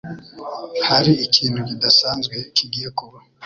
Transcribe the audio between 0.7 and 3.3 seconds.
hari ikintu kidasanzwe kigiye kuba,